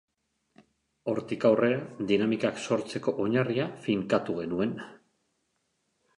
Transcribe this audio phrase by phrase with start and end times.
[1.11, 4.75] Hortik aurrera dinamikak sortzeko oinarria finkatu genuen.